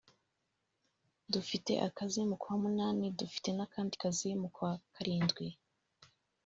[1.33, 5.47] dufite akazi mu kwa munani dufite n’akandi kazi mu kwa karindwi